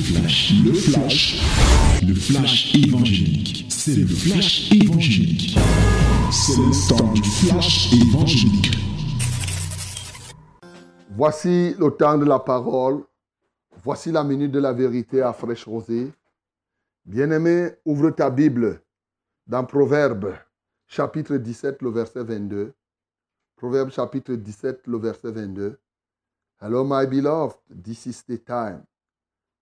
[0.00, 1.42] flash, le flash,
[2.06, 3.66] le flash évangélique.
[3.68, 5.58] C'est le flash évangélique.
[6.32, 8.70] C'est le temps du flash évangélique.
[11.10, 13.04] Voici le temps de la parole.
[13.82, 16.12] Voici la minute de la vérité à fraîche rosée.
[17.04, 18.82] Bien-aimé, ouvre ta Bible
[19.46, 20.34] dans Proverbe,
[20.86, 22.72] chapitre 17, le verset 22.
[23.56, 25.78] Proverbe, chapitre 17, le verset 22.
[26.60, 28.82] Hello, my beloved, this is the time,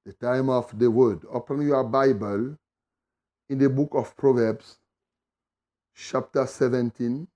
[0.09, 1.21] the time of the word.
[1.31, 2.57] Open your Bible
[3.51, 4.79] in the book of Proverbs,
[5.95, 7.29] chapter 17,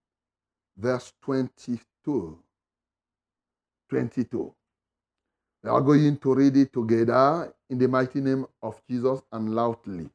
[0.78, 2.38] verse 22.
[3.90, 4.54] 22.
[5.62, 10.08] We are going to read it together in the mighty name of Jesus and loudly.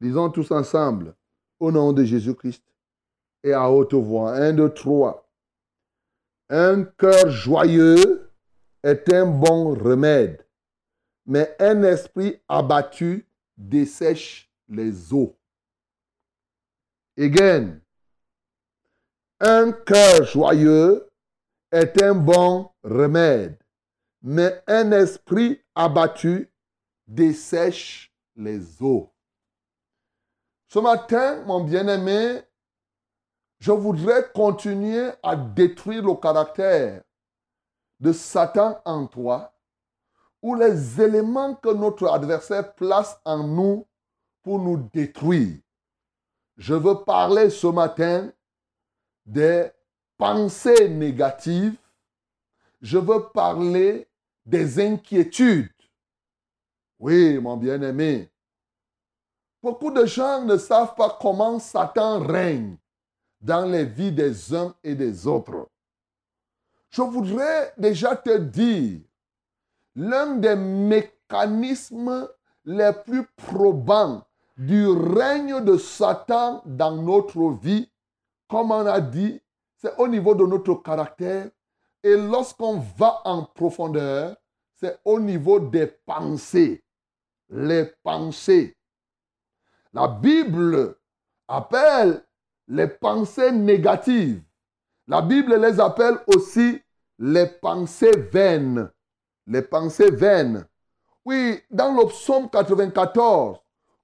[0.00, 1.16] Lisons tous ensemble
[1.58, 2.62] au nom de Jésus-Christ
[3.42, 4.36] et à haute voix.
[4.36, 5.28] Un, deux, trois.
[6.48, 8.30] Un cœur joyeux
[8.84, 10.45] est un bon remède,
[11.26, 13.26] mais un esprit abattu
[13.56, 15.36] dessèche les eaux.
[17.18, 17.80] Again.
[19.40, 21.10] Un cœur joyeux
[21.70, 23.58] est un bon remède,
[24.22, 26.50] mais un esprit abattu
[27.06, 29.12] dessèche les eaux.
[30.68, 32.40] Ce matin, mon bien-aimé,
[33.58, 37.02] je voudrais continuer à détruire le caractère
[38.00, 39.55] de Satan en toi,
[40.54, 43.86] les éléments que notre adversaire place en nous
[44.42, 45.58] pour nous détruire.
[46.56, 48.30] Je veux parler ce matin
[49.24, 49.68] des
[50.16, 51.76] pensées négatives.
[52.80, 54.08] Je veux parler
[54.44, 55.70] des inquiétudes.
[56.98, 58.30] Oui, mon bien-aimé.
[59.62, 62.76] Beaucoup de gens ne savent pas comment Satan règne
[63.40, 65.68] dans les vies des uns et des autres.
[66.90, 69.00] Je voudrais déjà te dire,
[69.96, 72.28] l'un des mécanismes
[72.66, 74.22] les plus probants
[74.56, 77.90] du règne de Satan dans notre vie,
[78.48, 79.40] comme on a dit,
[79.76, 81.50] c'est au niveau de notre caractère.
[82.02, 84.36] Et lorsqu'on va en profondeur,
[84.74, 86.84] c'est au niveau des pensées.
[87.48, 88.76] Les pensées.
[89.92, 90.96] La Bible
[91.48, 92.24] appelle
[92.68, 94.42] les pensées négatives.
[95.06, 96.80] La Bible les appelle aussi
[97.18, 98.90] les pensées vaines.
[99.46, 100.66] Les pensées vaines.
[101.24, 103.58] Oui, dans le psaume 94,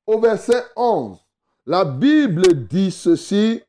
[0.06, 1.18] au verset 11,
[1.66, 3.62] la Bible dit ceci.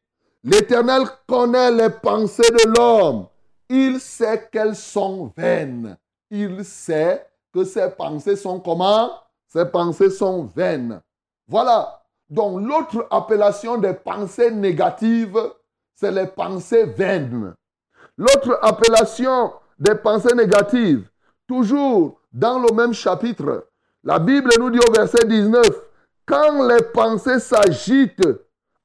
[0.43, 3.27] L'Éternel connaît les pensées de l'homme.
[3.69, 5.97] Il sait qu'elles sont vaines.
[6.29, 9.11] Il sait que ses pensées sont comment?
[9.47, 11.01] Ses pensées sont vaines.
[11.47, 12.01] Voilà.
[12.29, 15.39] Donc l'autre appellation des pensées négatives,
[15.93, 17.53] c'est les pensées vaines.
[18.17, 21.07] L'autre appellation des pensées négatives,
[21.53, 23.67] toujours dans le même chapitre,
[24.03, 25.63] la Bible nous dit au verset 19,
[26.25, 28.27] quand les pensées s'agitent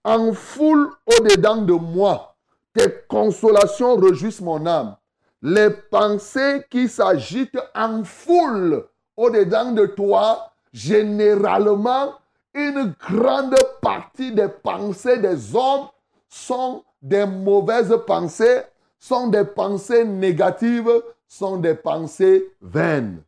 [0.05, 2.37] en foule au-dedans de moi,
[2.75, 4.97] tes consolations réjouissent mon âme.
[5.41, 8.85] Les pensées qui s'agitent en foule
[9.17, 12.13] au-dedans de toi, généralement,
[12.53, 15.89] une grande partie des pensées des hommes
[16.29, 18.61] sont des mauvaises pensées,
[18.99, 20.91] sont des pensées négatives,
[21.29, 23.23] sont des pensées vaines.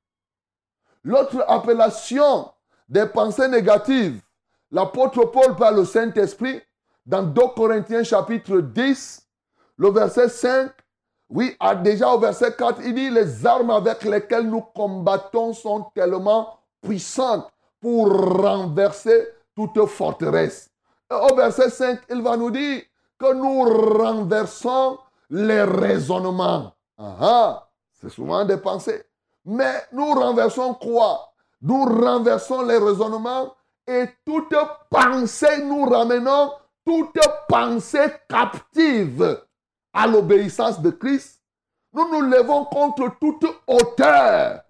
[1.04, 2.50] L'autre appellation
[2.88, 4.20] des pensées négatives,
[4.72, 6.60] l'apôtre Paul par le Saint-Esprit,
[7.06, 9.26] dans 2 Corinthiens chapitre 10,
[9.76, 10.72] le verset 5,
[11.30, 16.58] oui, déjà au verset 4, il dit, les armes avec lesquelles nous combattons sont tellement
[16.82, 17.48] puissantes
[17.80, 18.08] pour
[18.42, 20.70] renverser toute forteresse.
[21.08, 22.82] Au verset 5, il va nous dire
[23.18, 23.62] que nous
[23.98, 24.98] renversons
[25.30, 26.74] les raisonnements.
[26.98, 27.69] Ah,
[28.00, 29.04] c'est souvent des pensées.
[29.44, 31.32] Mais nous renversons quoi?
[31.62, 33.54] Nous renversons les raisonnements
[33.86, 34.54] et toute
[34.88, 36.52] pensée, nous ramenons
[36.84, 37.18] toute
[37.48, 39.42] pensée captive
[39.92, 41.42] à l'obéissance de Christ.
[41.92, 44.62] Nous nous levons contre toute hauteur.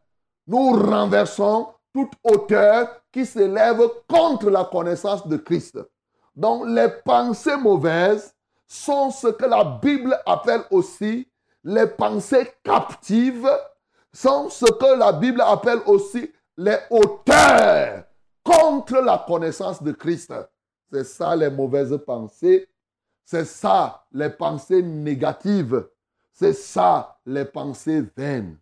[0.47, 5.79] Nous renversons toute hauteur qui s'élève contre la connaissance de Christ.
[6.35, 8.35] Donc les pensées mauvaises
[8.67, 11.29] sont ce que la Bible appelle aussi
[11.65, 13.49] les pensées captives,
[14.13, 18.05] sont ce que la Bible appelle aussi les hauteurs
[18.43, 20.33] contre la connaissance de Christ.
[20.93, 22.69] C'est ça les mauvaises pensées,
[23.25, 25.89] c'est ça les pensées négatives,
[26.33, 28.59] c'est ça les pensées vaines.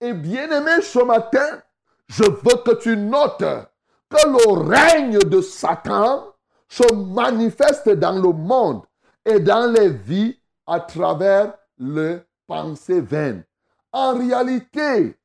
[0.00, 1.62] Et bien aimé ce matin,
[2.08, 6.34] je veux que tu notes que le règne de Satan
[6.68, 8.82] se manifeste dans le monde
[9.24, 13.44] et dans les vies à travers les pensées vaines.
[13.92, 15.16] En réalité,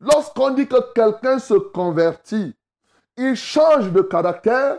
[0.00, 2.54] Lorsqu'on dit que quelqu'un se convertit,
[3.18, 4.78] il change de caractère,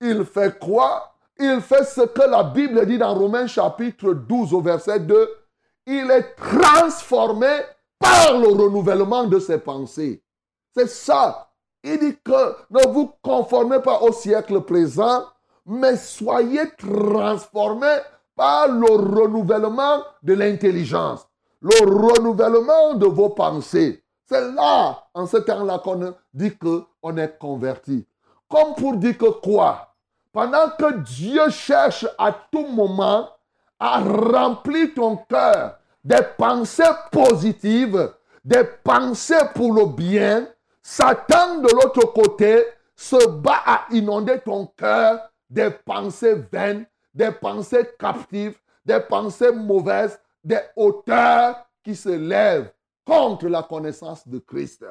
[0.00, 1.14] il fait quoi?
[1.38, 5.28] Il fait ce que la Bible dit dans Romains chapitre 12 au verset 2.
[5.86, 7.48] Il est transformé
[7.98, 10.22] par le renouvellement de ses pensées.
[10.76, 11.50] C'est ça.
[11.82, 15.24] Il dit que ne vous conformez pas au siècle présent,
[15.64, 18.00] mais soyez transformés
[18.36, 21.26] par le renouvellement de l'intelligence,
[21.60, 24.02] le renouvellement de vos pensées.
[24.26, 28.06] C'est là, en ce temps-là, qu'on dit qu'on est converti.
[28.48, 29.94] Comme pour dire que quoi?
[30.32, 33.28] Pendant que Dieu cherche à tout moment
[33.80, 38.12] à remplir ton cœur des pensées positives,
[38.44, 40.46] des pensées pour le bien,
[40.82, 42.64] Satan de l'autre côté
[42.94, 45.20] se bat à inonder ton cœur
[45.50, 52.72] des pensées vaines, des pensées captives, des pensées mauvaises, des hauteurs qui se lèvent
[53.04, 54.82] contre la connaissance de Christ.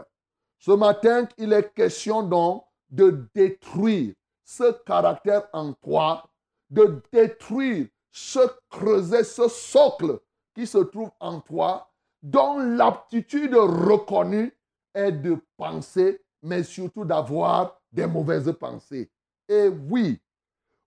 [0.59, 4.13] Ce matin, il est question donc de détruire
[4.43, 6.29] ce caractère en toi,
[6.69, 8.39] de détruire ce
[8.69, 10.19] creuset, ce socle
[10.53, 11.89] qui se trouve en toi,
[12.21, 14.55] dont l'aptitude reconnue
[14.93, 19.09] est de penser, mais surtout d'avoir des mauvaises pensées.
[19.49, 20.19] Et oui,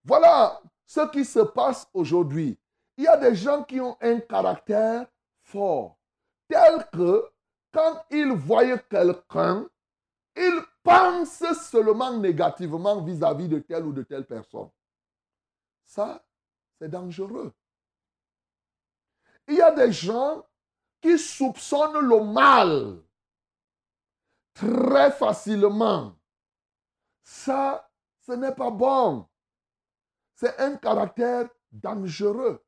[0.05, 2.57] voilà ce qui se passe aujourd'hui.
[2.97, 5.07] Il y a des gens qui ont un caractère
[5.41, 5.97] fort
[6.47, 7.31] tel que
[7.71, 9.67] quand il voient quelqu'un,
[10.35, 14.69] il pense seulement négativement vis-à-vis de telle ou de telle personne.
[15.85, 16.23] Ça,
[16.79, 17.53] c'est dangereux.
[19.47, 20.45] Il y a des gens
[21.01, 23.01] qui soupçonnent le mal
[24.53, 26.15] très facilement.
[27.23, 27.89] Ça,
[28.25, 29.27] ce n'est pas bon.
[30.35, 32.63] C'est un caractère dangereux.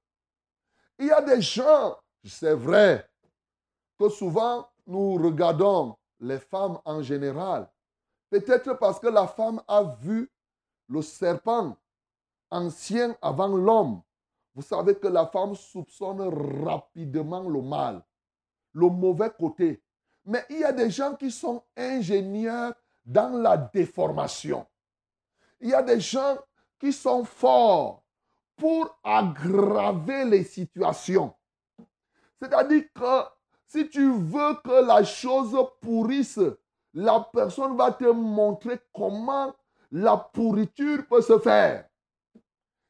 [0.99, 3.09] Il y a des gens, c'est vrai,
[3.97, 7.69] que souvent nous regardons les femmes en général.
[8.29, 10.31] Peut-être parce que la femme a vu
[10.87, 11.75] le serpent
[12.49, 14.01] ancien avant l'homme.
[14.55, 16.21] Vous savez que la femme soupçonne
[16.63, 18.03] rapidement le mal,
[18.73, 19.81] le mauvais côté.
[20.25, 22.73] Mais il y a des gens qui sont ingénieurs
[23.05, 24.65] dans la déformation.
[25.59, 26.37] Il y a des gens
[26.79, 28.02] qui sont forts
[28.55, 31.33] pour aggraver les situations.
[32.41, 33.23] C'est-à-dire que
[33.67, 36.39] si tu veux que la chose pourrisse,
[36.93, 39.53] la personne va te montrer comment
[39.91, 41.87] la pourriture peut se faire.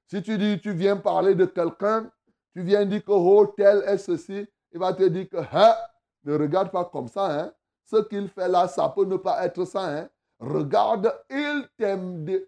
[0.07, 2.11] Si tu dis, tu viens parler de quelqu'un,
[2.53, 5.75] tu viens dire que oh, tel est ceci, il va te dire que hein,
[6.23, 7.41] ne regarde pas comme ça.
[7.41, 7.53] Hein.
[7.85, 9.85] Ce qu'il fait là, ça peut ne pas être ça.
[9.85, 10.09] Hein.
[10.39, 11.67] Regarde, il,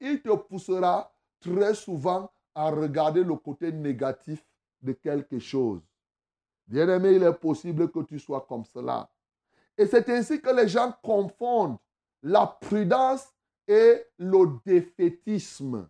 [0.02, 4.44] il te poussera très souvent à regarder le côté négatif
[4.82, 5.82] de quelque chose.
[6.66, 9.10] Bien-aimé, il est possible que tu sois comme cela.
[9.78, 11.78] Et c'est ainsi que les gens confondent
[12.24, 13.28] la prudence
[13.68, 15.88] et le défaitisme.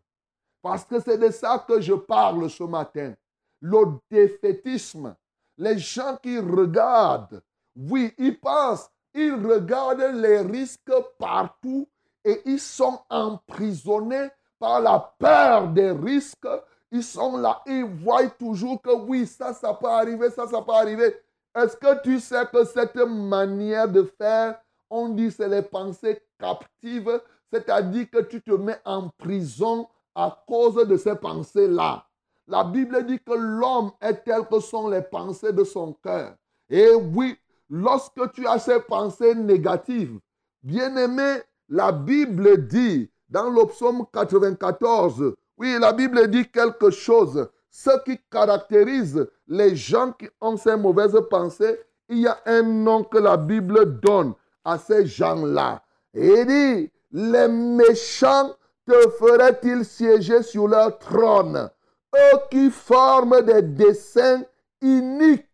[0.62, 3.14] Parce que c'est de ça que je parle ce matin.
[3.62, 5.16] Le défaitisme.
[5.58, 7.42] Les gens qui regardent,
[7.76, 11.88] oui, ils pensent, ils regardent les risques partout
[12.24, 14.30] et ils sont emprisonnés
[14.60, 16.48] par la peur des risques
[16.96, 20.72] ils sont là, ils voient toujours que oui, ça, ça peut arriver, ça, ça peut
[20.72, 21.16] arriver.
[21.54, 24.60] Est-ce que tu sais que cette manière de faire,
[24.90, 27.22] on dit c'est les pensées captives,
[27.52, 32.06] c'est-à-dire que tu te mets en prison à cause de ces pensées-là?
[32.48, 36.36] La Bible dit que l'homme est tel que sont les pensées de son cœur.
[36.70, 37.38] Et oui,
[37.70, 40.20] lorsque tu as ces pensées négatives,
[40.62, 47.48] bien aimé, la Bible dit dans le psaume 94, oui, la Bible dit quelque chose.
[47.70, 51.80] Ce qui caractérise les gens qui ont ces mauvaises pensées,
[52.10, 55.82] il y a un nom que la Bible donne à ces gens-là.
[56.14, 58.56] il dit, les méchants
[58.86, 61.70] te feraient-ils siéger sur leur trône?
[62.16, 64.44] Eux qui forment des desseins
[64.82, 65.46] iniques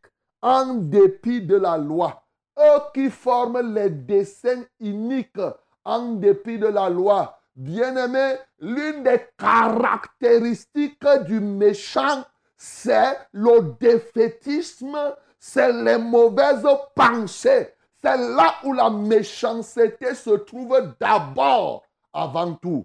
[0.41, 2.23] en dépit de la loi.
[2.59, 5.39] Eux qui forment les desseins iniques
[5.83, 7.40] en dépit de la loi.
[7.61, 12.23] Bien-aimé, l'une des caractéristiques du méchant,
[12.57, 14.97] c'est le défaitisme,
[15.37, 16.65] c'est les mauvaises
[16.95, 17.75] pensées.
[18.01, 22.83] C'est là où la méchanceté se trouve d'abord, avant tout.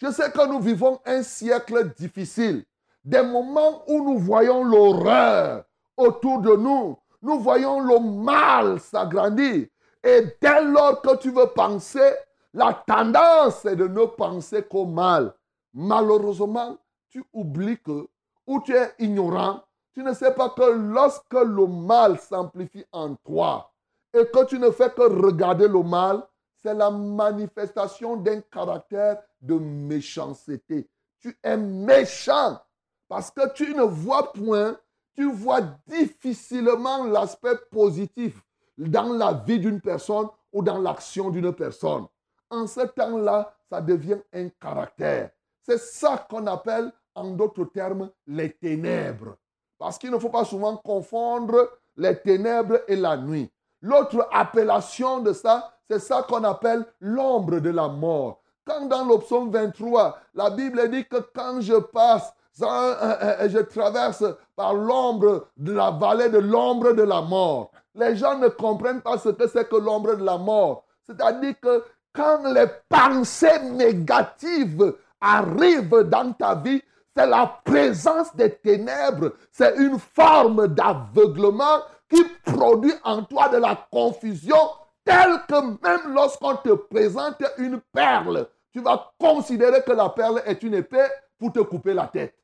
[0.00, 2.64] Je sais que nous vivons un siècle difficile,
[3.04, 5.64] des moments où nous voyons l'horreur
[5.98, 9.66] autour de nous, nous voyons le mal s'agrandir.
[10.02, 12.10] Et dès lors que tu veux penser,
[12.54, 15.34] la tendance est de ne penser qu'au mal.
[15.74, 16.78] Malheureusement,
[17.10, 18.06] tu oublies que,
[18.46, 23.72] ou tu es ignorant, tu ne sais pas que lorsque le mal s'amplifie en toi,
[24.12, 26.22] et que tu ne fais que regarder le mal,
[26.62, 30.88] c'est la manifestation d'un caractère de méchanceté.
[31.18, 32.60] Tu es méchant
[33.08, 34.78] parce que tu ne vois point,
[35.14, 38.40] tu vois difficilement l'aspect positif
[38.78, 42.06] dans la vie d'une personne ou dans l'action d'une personne.
[42.54, 45.30] En ce temps-là, ça devient un caractère.
[45.62, 49.36] C'est ça qu'on appelle, en d'autres termes, les ténèbres.
[49.76, 53.50] Parce qu'il ne faut pas souvent confondre les ténèbres et la nuit.
[53.82, 58.40] L'autre appellation de ça, c'est ça qu'on appelle l'ombre de la mort.
[58.64, 65.48] Quand dans le 23, la Bible dit que quand je passe, je traverse par l'ombre
[65.56, 67.72] de la vallée de l'ombre de la mort.
[67.94, 70.84] Les gens ne comprennent pas ce que c'est que l'ombre de la mort.
[71.02, 71.84] C'est-à-dire que
[72.14, 76.82] quand les pensées négatives arrivent dans ta vie,
[77.16, 79.32] c'est la présence des ténèbres.
[79.50, 84.56] C'est une forme d'aveuglement qui produit en toi de la confusion
[85.04, 90.62] telle que même lorsqu'on te présente une perle, tu vas considérer que la perle est
[90.62, 91.06] une épée
[91.38, 92.34] pour te couper la tête.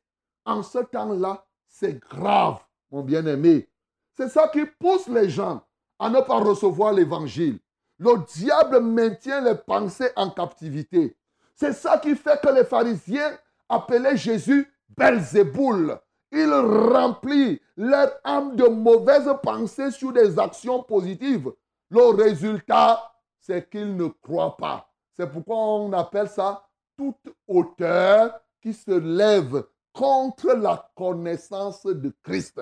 [0.45, 2.59] En ce temps-là, c'est grave,
[2.91, 3.67] mon bien-aimé.
[4.13, 5.61] C'est ça qui pousse les gens
[5.97, 7.59] à ne pas recevoir l'évangile.
[8.03, 11.15] Le diable maintient les pensées en captivité.
[11.53, 13.37] C'est ça qui fait que les pharisiens
[13.69, 14.67] appelaient Jésus
[14.97, 15.99] Belzéboul.
[16.31, 21.51] Il remplit leur âme de mauvaises pensées sur des actions positives.
[21.91, 24.89] Le résultat, c'est qu'ils ne croient pas.
[25.15, 26.67] C'est pourquoi on appelle ça
[26.97, 32.59] toute hauteur qui se lève contre la connaissance de Christ.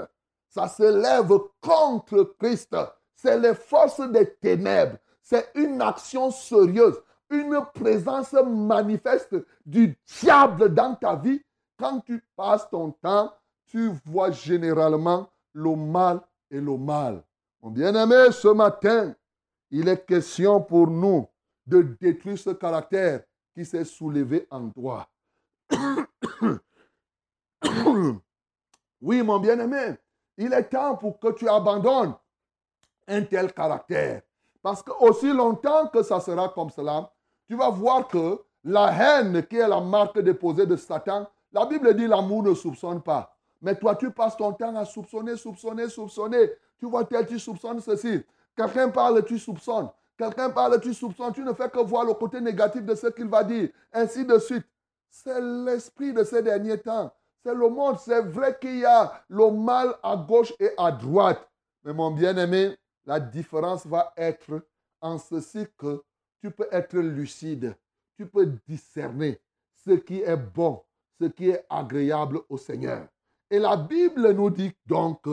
[0.50, 1.31] Ça se lève
[1.62, 2.75] contre Christ.
[3.15, 4.98] C'est les forces des ténèbres.
[5.30, 11.40] C'est une action sérieuse, une présence manifeste du diable dans ta vie.
[11.78, 13.32] Quand tu passes ton temps,
[13.68, 16.20] tu vois généralement le mal
[16.50, 17.24] et le mal.
[17.62, 19.14] Mon bien-aimé, ce matin,
[19.70, 21.28] il est question pour nous
[21.68, 23.22] de détruire ce caractère
[23.54, 25.08] qui s'est soulevé en toi.
[29.00, 29.96] oui, mon bien-aimé,
[30.38, 32.16] il est temps pour que tu abandonnes
[33.08, 34.24] un tel caractère.
[34.62, 37.12] Parce que aussi longtemps que ça sera comme cela,
[37.48, 41.96] tu vas voir que la haine qui est la marque déposée de Satan, la Bible
[41.96, 43.36] dit l'amour ne soupçonne pas.
[43.62, 46.51] Mais toi, tu passes ton temps à soupçonner, soupçonner, soupçonner.
[46.78, 48.24] Tu vois tel, tu soupçonnes ceci.
[48.56, 49.89] Quelqu'un parle, tu soupçonnes.
[50.18, 51.34] Quelqu'un parle, tu soupçonnes.
[51.34, 53.70] Tu ne fais que voir le côté négatif de ce qu'il va dire.
[53.92, 54.66] Ainsi de suite.
[55.10, 57.12] C'est l'esprit de ces derniers temps.
[57.44, 57.98] C'est le monde.
[58.00, 61.46] C'est vrai qu'il y a le mal à gauche et à droite.
[61.84, 62.78] Mais mon bien-aimé,
[63.10, 64.62] la différence va être
[65.01, 66.04] en ceci que
[66.42, 67.75] tu peux être lucide,
[68.16, 69.42] tu peux discerner
[69.74, 70.84] ce qui est bon,
[71.20, 73.08] ce qui est agréable au Seigneur.
[73.50, 75.28] Et la Bible nous dit donc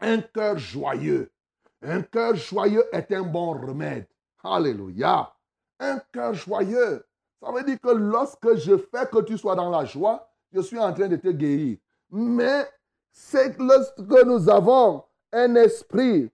[0.00, 1.32] un cœur joyeux,
[1.80, 4.06] un cœur joyeux est un bon remède.
[4.44, 5.34] Alléluia.
[5.78, 7.06] Un cœur joyeux,
[7.42, 10.78] ça veut dire que lorsque je fais que tu sois dans la joie, je suis
[10.78, 11.78] en train de te guérir.
[12.10, 12.68] Mais
[13.10, 16.30] c'est lorsque nous avons un esprit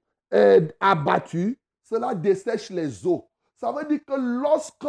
[0.80, 3.28] abattu, cela dessèche les eaux.
[3.54, 4.86] Ça veut dire que lorsque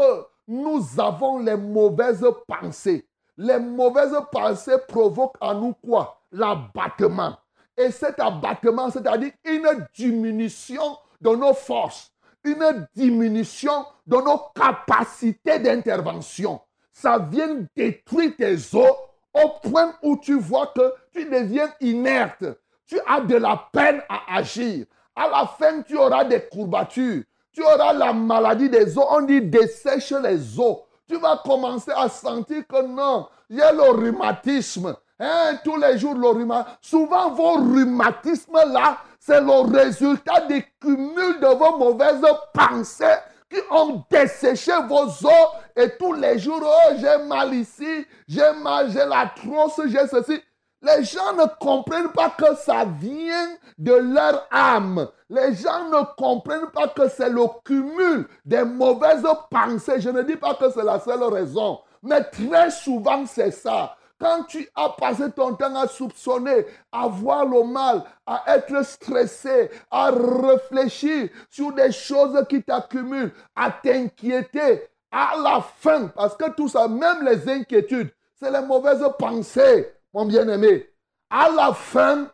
[0.47, 6.21] nous avons les mauvaises pensées, les mauvaises pensées provoquent en nous quoi?
[6.31, 7.37] L'abattement.
[7.77, 12.11] Et cet abattement, c'est-à-dire une diminution de nos forces,
[12.43, 16.59] une diminution de nos capacités d'intervention.
[16.91, 18.91] Ça vient détruire tes os
[19.33, 22.43] au point où tu vois que tu deviens inerte.
[22.87, 24.85] Tu as de la peine à agir.
[25.17, 27.23] À la fin, tu auras des courbatures.
[27.51, 29.05] Tu auras la maladie des os.
[29.09, 30.77] On dit dessèche les os.
[31.09, 34.95] Tu vas commencer à sentir que non, il y a le rhumatisme.
[35.19, 36.77] Hein, tous les jours, le rhumatisme.
[36.81, 42.21] Souvent, vos rhumatismes-là, c'est le résultat du cumul de vos mauvaises
[42.53, 43.17] pensées
[43.49, 48.91] qui ont desséché vos os et tous les jours, oh, j'ai mal ici, j'ai mal,
[48.91, 50.41] j'ai la trousse, j'ai ceci.
[50.81, 55.07] Les gens ne comprennent pas que ça vient de leur âme.
[55.29, 59.99] Les gens ne comprennent pas que c'est le cumul des mauvaises pensées.
[59.99, 63.95] Je ne dis pas que c'est la seule raison, mais très souvent c'est ça.
[64.19, 69.69] Quand tu as passé ton temps à soupçonner, à voir le mal, à être stressé,
[69.91, 76.67] à réfléchir sur des choses qui t'accumulent, à t'inquiéter, à la fin, parce que tout
[76.67, 80.89] ça, même les inquiétudes, c'est les mauvaises pensées mon bien-aimé,
[81.29, 82.31] à la fin,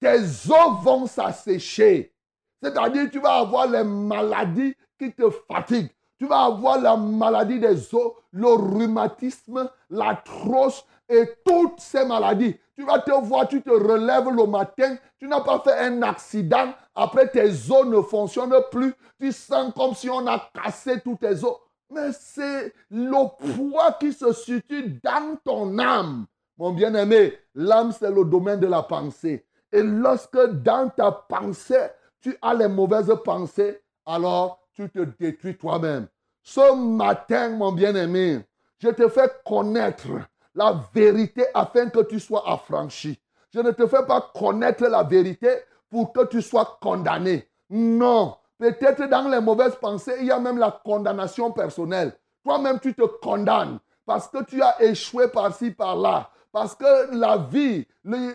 [0.00, 2.14] tes os vont s'assécher.
[2.62, 5.90] C'est-à-dire, tu vas avoir les maladies qui te fatiguent.
[6.18, 12.56] Tu vas avoir la maladie des os, le rhumatisme, la troche et toutes ces maladies.
[12.76, 16.72] Tu vas te voir, tu te relèves le matin, tu n'as pas fait un accident,
[16.94, 21.44] après tes os ne fonctionnent plus, tu sens comme si on a cassé tous tes
[21.44, 21.56] os.
[21.90, 26.26] Mais c'est le poids qui se situe dans ton âme.
[26.56, 29.44] Mon bien-aimé, l'âme, c'est le domaine de la pensée.
[29.72, 31.88] Et lorsque dans ta pensée,
[32.20, 36.06] tu as les mauvaises pensées, alors tu te détruis toi-même.
[36.42, 38.40] Ce matin, mon bien-aimé,
[38.78, 40.08] je te fais connaître
[40.54, 43.18] la vérité afin que tu sois affranchi.
[43.52, 45.48] Je ne te fais pas connaître la vérité
[45.90, 47.48] pour que tu sois condamné.
[47.70, 48.36] Non.
[48.58, 52.12] Peut-être dans les mauvaises pensées, il y a même la condamnation personnelle.
[52.44, 56.30] Toi-même, tu te condamnes parce que tu as échoué par-ci, par-là.
[56.54, 57.84] Parce que la vie,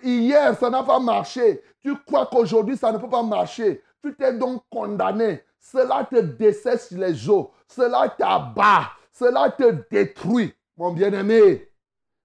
[0.04, 1.64] hier, ça n'a pas marché.
[1.82, 3.82] Tu crois qu'aujourd'hui, ça ne peut pas marcher.
[4.04, 5.42] Tu t'es donc condamné.
[5.58, 7.46] Cela te dessèche les os.
[7.66, 8.90] Cela t'abat.
[9.14, 11.72] Cela te détruit, mon bien-aimé.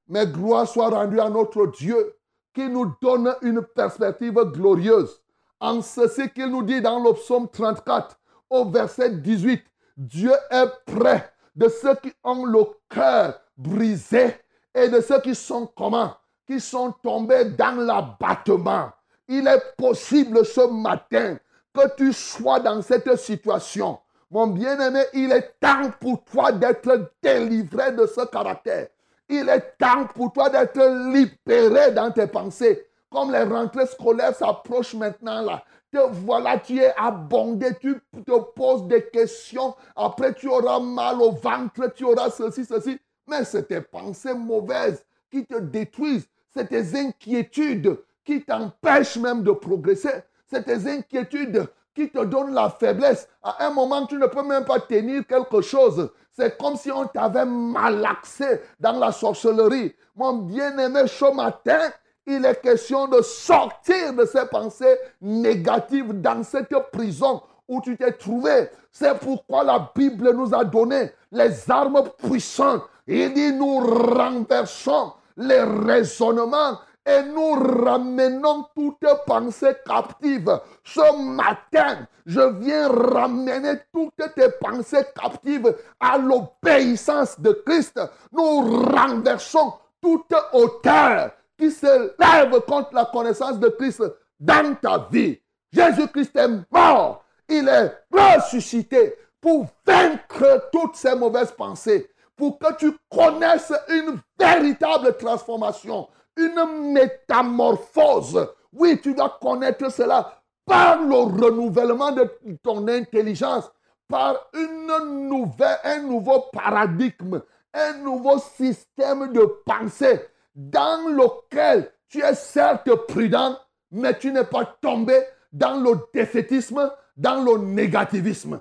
[0.09, 2.17] Mais gloire soit rendue à notre Dieu
[2.53, 5.23] qui nous donne une perspective glorieuse.
[5.61, 8.19] En ceci qu'il nous dit dans le psaume 34
[8.51, 9.63] au verset 18,
[9.97, 14.44] Dieu est prêt de ceux qui ont le cœur brisé
[14.75, 16.15] et de ceux qui sont comment?
[16.47, 18.91] Qui sont tombés dans l'abattement.
[19.29, 21.37] Il est possible ce matin
[21.73, 23.99] que tu sois dans cette situation.
[24.31, 28.89] Mon bien-aimé, il est temps pour toi d'être délivré de ce caractère.
[29.29, 30.81] Il est temps pour toi d'être
[31.13, 32.87] libéré dans tes pensées.
[33.11, 35.63] Comme les rentrées scolaires s'approchent maintenant là.
[35.93, 39.75] Te voilà, tu es abondé, tu te poses des questions.
[39.95, 42.99] Après, tu auras mal au ventre, tu auras ceci, ceci.
[43.27, 46.29] Mais c'est tes pensées mauvaises qui te détruisent.
[46.51, 50.23] C'est tes inquiétudes qui t'empêchent même de progresser.
[50.47, 53.29] C'est tes inquiétudes qui te donnent la faiblesse.
[53.43, 56.11] À un moment, tu ne peux même pas tenir quelque chose.
[56.33, 59.95] C'est comme si on t'avait malaxé dans la sorcellerie.
[60.17, 61.91] Mon bien-aimé, ce matin,
[62.27, 68.13] il est question de sortir de ces pensées négatives dans cette prison où tu t'es
[68.13, 68.69] trouvé.
[68.91, 72.83] C'est pourquoi la Bible nous a donné les armes puissantes.
[73.07, 80.59] Il dit, nous renversons les raisonnements et nous ramenons toutes pensées captives.
[80.83, 88.01] Ce matin, je viens ramener toutes tes pensées captives à l'obéissance de Christ.
[88.33, 94.03] Nous renversons toute hauteur qui se lève contre la connaissance de Christ
[94.41, 95.39] dans ta vie.
[95.73, 97.25] Jésus-Christ est mort.
[97.49, 105.17] Il est ressuscité pour vaincre toutes ces mauvaises pensées, pour que tu connaisses une véritable
[105.17, 108.49] transformation une métamorphose.
[108.73, 112.31] Oui, tu dois connaître cela par le renouvellement de
[112.63, 113.71] ton intelligence,
[114.09, 117.43] par un nouveau paradigme,
[117.73, 123.59] un nouveau système de pensée dans lequel tu es certes prudent,
[123.91, 125.21] mais tu n'es pas tombé
[125.53, 128.61] dans le défaitisme, dans le négativisme.